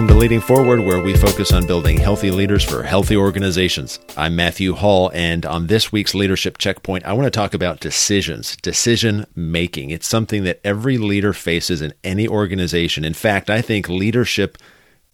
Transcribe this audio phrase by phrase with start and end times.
[0.00, 3.98] Welcome to Leading Forward, where we focus on building healthy leaders for healthy organizations.
[4.16, 8.56] I'm Matthew Hall, and on this week's Leadership Checkpoint, I want to talk about decisions,
[8.56, 9.90] decision making.
[9.90, 13.04] It's something that every leader faces in any organization.
[13.04, 14.56] In fact, I think leadership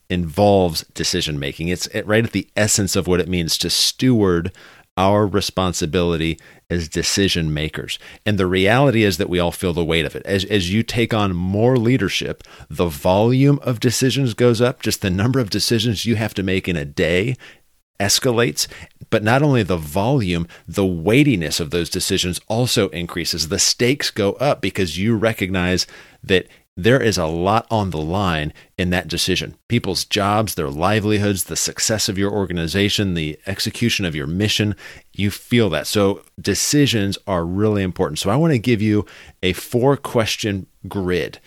[0.09, 1.67] involves decision making.
[1.67, 4.53] It's right at the essence of what it means to steward
[4.97, 6.39] our responsibility
[6.71, 7.99] as decision makers.
[8.25, 10.25] And the reality is that we all feel the weight of it.
[10.25, 15.11] As, as you take on more leadership, the volume of decisions goes up, just the
[15.11, 17.37] number of decisions you have to make in a day
[18.01, 18.67] escalates.
[19.11, 23.49] But not only the volume, the weightiness of those decisions also increases.
[23.49, 25.87] The stakes go up because you recognize
[26.23, 29.57] that there is a lot on the line in that decision.
[29.69, 34.77] People's jobs, their livelihoods, the success of your organization, the execution of your mission,
[35.13, 35.87] you feel that.
[35.87, 38.19] So, decisions are really important.
[38.19, 39.07] So, I want to give you
[39.43, 41.41] a four question grid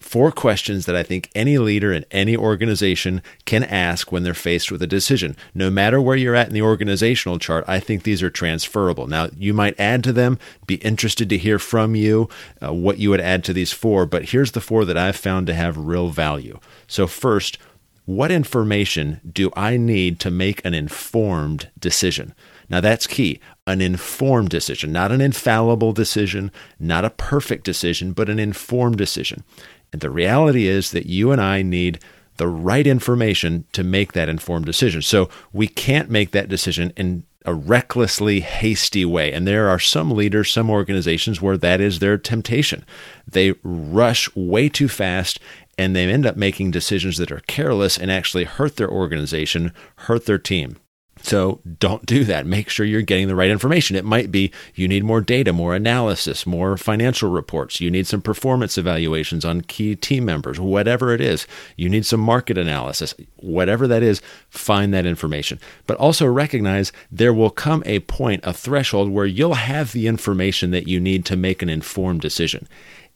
[0.00, 4.70] four questions that I think any leader in any organization can ask when they're faced
[4.70, 5.36] with a decision.
[5.54, 9.06] No matter where you're at in the organizational chart, I think these are transferable.
[9.06, 12.28] Now, you might add to them, be interested to hear from you
[12.62, 15.46] uh, what you would add to these four, but here's the four that I've found
[15.48, 16.60] to have real value.
[16.86, 17.58] So, first,
[18.04, 22.34] what information do I need to make an informed decision?
[22.68, 28.28] Now, that's key an informed decision, not an infallible decision, not a perfect decision, but
[28.28, 29.42] an informed decision.
[29.92, 32.00] And the reality is that you and I need
[32.36, 35.02] the right information to make that informed decision.
[35.02, 39.32] So we can't make that decision in a recklessly hasty way.
[39.32, 42.84] And there are some leaders, some organizations where that is their temptation.
[43.26, 45.38] They rush way too fast
[45.78, 50.26] and they end up making decisions that are careless and actually hurt their organization, hurt
[50.26, 50.78] their team.
[51.22, 52.46] So don't do that.
[52.46, 53.96] Make sure you're getting the right information.
[53.96, 57.80] It might be you need more data, more analysis, more financial reports.
[57.80, 61.46] You need some performance evaluations on key team members, whatever it is.
[61.76, 65.58] You need some market analysis, whatever that is, find that information.
[65.86, 70.70] But also recognize there will come a point, a threshold where you'll have the information
[70.70, 72.68] that you need to make an informed decision.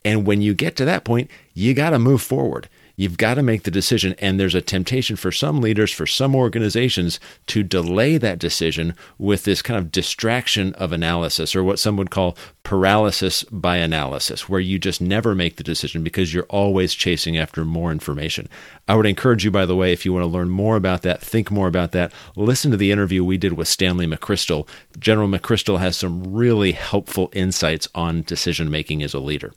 [0.04, 2.68] And when you get to that point, you got to move forward.
[3.00, 4.14] You've got to make the decision.
[4.18, 9.44] And there's a temptation for some leaders, for some organizations, to delay that decision with
[9.44, 14.60] this kind of distraction of analysis, or what some would call paralysis by analysis, where
[14.60, 18.46] you just never make the decision because you're always chasing after more information.
[18.86, 21.22] I would encourage you, by the way, if you want to learn more about that,
[21.22, 24.68] think more about that, listen to the interview we did with Stanley McChrystal.
[24.98, 29.54] General McChrystal has some really helpful insights on decision making as a leader.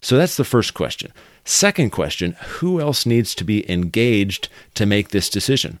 [0.00, 1.12] So that's the first question.
[1.44, 5.80] Second question Who else needs to be engaged to make this decision?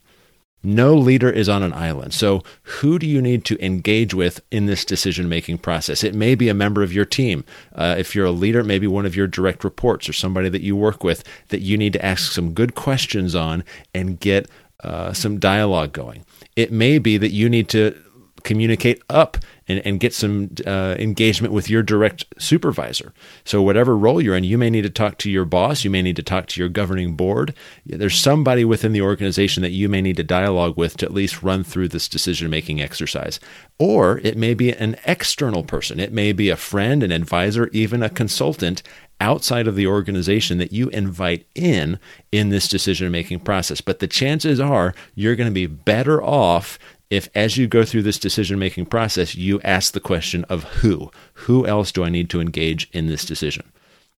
[0.62, 2.12] No leader is on an island.
[2.12, 6.04] So, who do you need to engage with in this decision making process?
[6.04, 7.44] It may be a member of your team.
[7.74, 10.76] Uh, if you're a leader, maybe one of your direct reports or somebody that you
[10.76, 13.64] work with that you need to ask some good questions on
[13.94, 14.50] and get
[14.84, 16.26] uh, some dialogue going.
[16.56, 17.98] It may be that you need to
[18.44, 23.12] communicate up and, and get some uh, engagement with your direct supervisor.
[23.44, 26.02] So, whatever role you're in, you may need to talk to your boss, you may
[26.02, 27.54] need to talk to your governing board.
[27.86, 31.42] There's somebody within the organization that you may need to dialogue with to at least
[31.42, 33.38] run through this decision making exercise.
[33.78, 38.02] Or it may be an external person, it may be a friend, an advisor, even
[38.02, 38.82] a consultant
[39.20, 41.98] outside of the organization that you invite in
[42.32, 43.80] in this decision making process.
[43.80, 46.78] But the chances are you're going to be better off
[47.10, 51.10] if as you go through this decision making process, you ask the question of who?
[51.34, 53.70] Who else do I need to engage in this decision?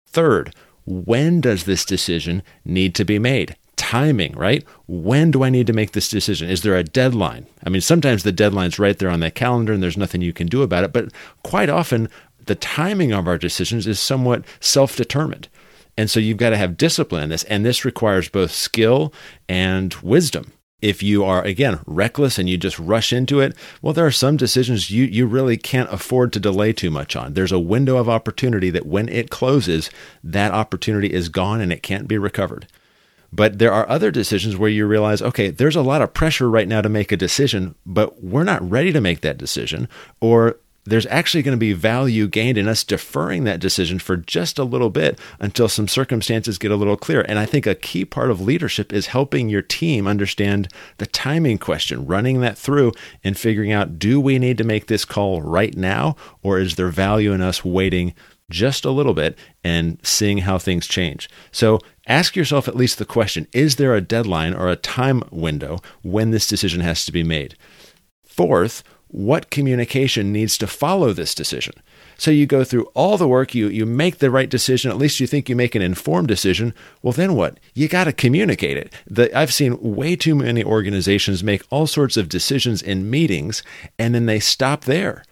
[0.09, 3.57] Third, when does this decision need to be made?
[3.77, 4.65] Timing, right?
[4.89, 6.51] When do I need to make this decision?
[6.51, 7.47] Is there a deadline?
[7.65, 10.49] I mean, sometimes the deadline's right there on that calendar and there's nothing you can
[10.49, 11.13] do about it, but
[11.45, 12.09] quite often
[12.47, 15.49] the timing of our decisions is somewhat self determined.
[15.97, 19.13] And so you've got to have discipline in this, and this requires both skill
[19.49, 20.53] and wisdom
[20.83, 24.37] if you are again reckless and you just rush into it well there are some
[24.37, 27.35] decisions you you really can't afford to delay too much on.
[27.35, 29.91] There's a window of opportunity that when it closes
[30.25, 32.67] that opportunity is gone and it can't be recovered.
[33.33, 36.69] But there are other decisions where you realize okay there's a lot of pressure right
[36.69, 39.89] now to make a decision but we're not ready to make that decision
[40.21, 44.59] or there's actually going to be value gained in us deferring that decision for just
[44.59, 47.23] a little bit until some circumstances get a little clearer.
[47.23, 50.69] And I think a key part of leadership is helping your team understand
[50.99, 52.93] the timing question, running that through
[53.23, 56.89] and figuring out do we need to make this call right now, or is there
[56.89, 58.15] value in us waiting
[58.51, 61.29] just a little bit and seeing how things change?
[61.53, 65.79] So ask yourself at least the question is there a deadline or a time window
[66.03, 67.57] when this decision has to be made?
[68.25, 68.83] Fourth,
[69.13, 71.75] what communication needs to follow this decision.
[72.17, 75.21] So you go through all the work, you you make the right decision, at least
[75.21, 76.75] you think you make an informed decision.
[77.03, 77.59] Well, then what?
[77.75, 78.93] You got to communicate it.
[79.07, 83.63] The, I've seen way too many organizations make all sorts of decisions in meetings
[83.99, 85.25] and then they stop there.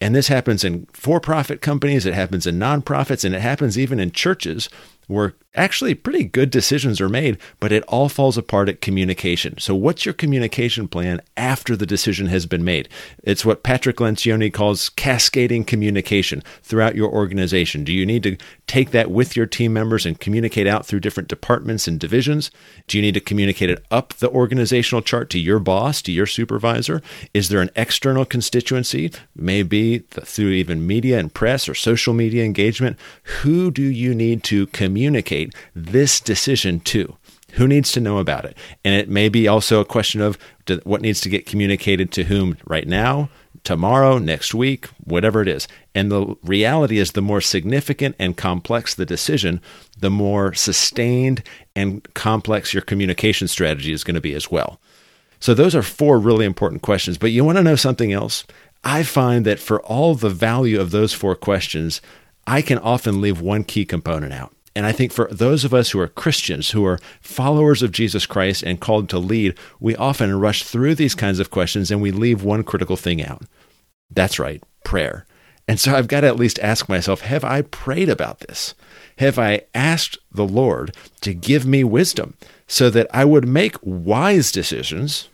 [0.00, 3.98] And this happens in for profit companies, it happens in nonprofits, and it happens even
[3.98, 4.68] in churches
[5.06, 9.58] where actually pretty good decisions are made, but it all falls apart at communication.
[9.58, 12.88] So, what's your communication plan after the decision has been made?
[13.22, 17.84] It's what Patrick Lencioni calls cascading communication throughout your organization.
[17.84, 18.36] Do you need to
[18.66, 22.50] take that with your team members and communicate out through different departments and divisions?
[22.88, 26.26] Do you need to communicate it up the organizational chart to your boss, to your
[26.26, 27.02] supervisor?
[27.32, 32.98] Is there an external constituency, maybe through even media and press or social media engagement?
[33.42, 34.93] Who do you need to communicate?
[34.94, 37.16] Communicate this decision to?
[37.54, 38.56] Who needs to know about it?
[38.84, 40.38] And it may be also a question of
[40.84, 43.28] what needs to get communicated to whom right now,
[43.64, 45.66] tomorrow, next week, whatever it is.
[45.96, 49.60] And the reality is, the more significant and complex the decision,
[49.98, 51.42] the more sustained
[51.74, 54.80] and complex your communication strategy is going to be as well.
[55.40, 57.18] So, those are four really important questions.
[57.18, 58.44] But you want to know something else?
[58.84, 62.00] I find that for all the value of those four questions,
[62.46, 64.53] I can often leave one key component out.
[64.76, 68.26] And I think for those of us who are Christians, who are followers of Jesus
[68.26, 72.10] Christ and called to lead, we often rush through these kinds of questions and we
[72.10, 73.42] leave one critical thing out.
[74.10, 75.26] That's right, prayer.
[75.66, 78.74] And so I've got to at least ask myself have I prayed about this?
[79.18, 82.34] Have I asked the Lord to give me wisdom
[82.66, 85.28] so that I would make wise decisions?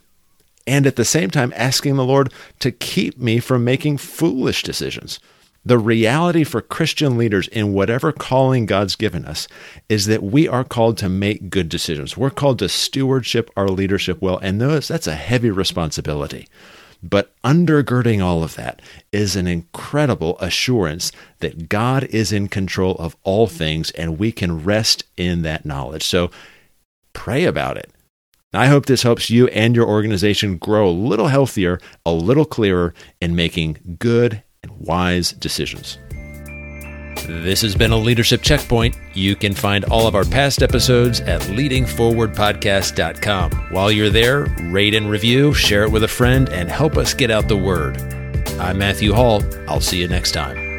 [0.66, 5.18] And at the same time, asking the Lord to keep me from making foolish decisions.
[5.64, 9.46] The reality for Christian leaders in whatever calling God's given us
[9.90, 12.16] is that we are called to make good decisions.
[12.16, 16.48] We're called to stewardship our leadership well, and those, that's a heavy responsibility.
[17.02, 18.80] But undergirding all of that
[19.12, 24.64] is an incredible assurance that God is in control of all things and we can
[24.64, 26.04] rest in that knowledge.
[26.04, 26.30] So
[27.12, 27.90] pray about it.
[28.52, 32.92] I hope this helps you and your organization grow a little healthier, a little clearer
[33.20, 35.98] in making good and wise decisions.
[37.26, 38.94] This has been a Leadership Checkpoint.
[39.14, 43.50] You can find all of our past episodes at leadingforwardpodcast.com.
[43.70, 47.30] While you're there, rate and review, share it with a friend, and help us get
[47.30, 48.00] out the word.
[48.58, 49.42] I'm Matthew Hall.
[49.68, 50.69] I'll see you next time.